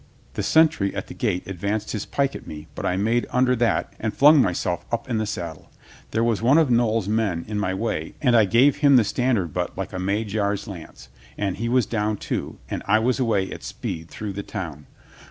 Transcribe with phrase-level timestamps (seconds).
[0.33, 3.55] The sen try at the gate advanced his pike at me, but I made under
[3.57, 5.69] that and flung myself up in the saddle.
[6.09, 9.53] There was one of Noll's men in my way and I gave him the standard
[9.53, 13.61] butt like a Magyar's lance, and he was down, too, and I was away at
[13.61, 14.87] speed through the town.